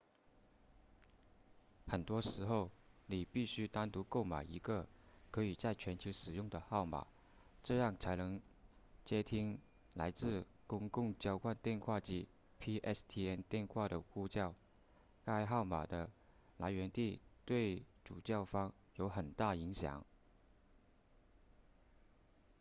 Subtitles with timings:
[1.85, 2.71] 很多时候
[3.05, 4.87] 你必须单独购买一个
[5.29, 7.05] 可以在全球使用的号码
[7.63, 8.41] 这样才能
[9.05, 9.59] 接听
[9.93, 12.01] 来自公共交换电话网
[12.59, 14.55] pstn 电话的呼叫
[15.23, 16.09] 该号码的
[16.57, 20.03] 来源地对主叫方有很大影响